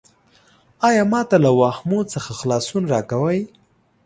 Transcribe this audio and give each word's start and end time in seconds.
ایا 0.87 1.03
ما 1.11 1.21
ته 1.29 1.37
له 1.43 1.51
واهمو 1.59 1.99
څخه 2.13 2.31
خلاصون 2.39 2.83
راکوې؟ 2.93 3.39